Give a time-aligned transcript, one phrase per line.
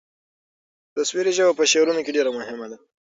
[0.95, 2.77] تصویري ژبه په شعر کې ډېره مهمه ده.